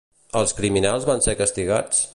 [0.39, 2.05] Els criminals van ser castigats?